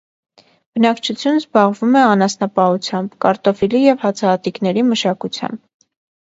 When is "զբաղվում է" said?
1.41-2.07